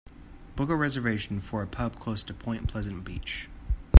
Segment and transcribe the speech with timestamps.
[0.55, 3.47] Book a reservation for a pub close to Point Pleasant Beach